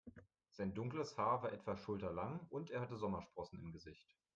[0.49, 4.17] Sein dunkles Haar war etwa schulterlang und er hatte Sommersprossen im Gesicht.